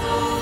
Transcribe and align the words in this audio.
Oh. 0.00 0.37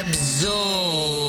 Absorb. 0.00 1.23